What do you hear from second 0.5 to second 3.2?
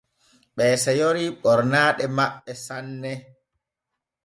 Ɓee seyori ɓornaaɗe maɓɓe sanne.